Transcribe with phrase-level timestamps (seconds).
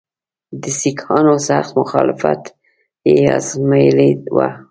[0.61, 2.41] د سیکهانو سخت مخالفت
[3.09, 4.47] یې آزمېیلی وو.